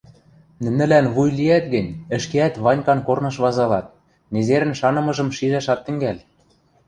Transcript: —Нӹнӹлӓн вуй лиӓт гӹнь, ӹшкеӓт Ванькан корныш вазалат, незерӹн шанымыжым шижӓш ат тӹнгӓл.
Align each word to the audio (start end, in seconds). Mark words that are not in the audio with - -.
—Нӹнӹлӓн 0.63 1.05
вуй 1.15 1.29
лиӓт 1.37 1.65
гӹнь, 1.73 1.95
ӹшкеӓт 2.15 2.55
Ванькан 2.63 2.99
корныш 3.07 3.35
вазалат, 3.43 3.87
незерӹн 4.33 4.73
шанымыжым 4.79 5.29
шижӓш 5.37 5.67
ат 5.73 5.79
тӹнгӓл. 5.85 6.17